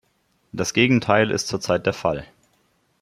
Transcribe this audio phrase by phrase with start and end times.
[0.51, 2.25] Das Gegenteil ist zurzeit der Fall.